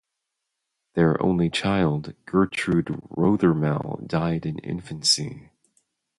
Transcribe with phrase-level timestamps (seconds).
[0.95, 5.51] Their only child, Gertrude Rothermel, died in infancy.